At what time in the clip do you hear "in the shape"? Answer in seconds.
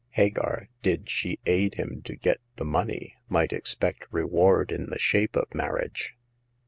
4.71-5.35